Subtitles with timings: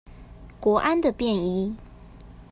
[0.59, 1.75] 國安的便衣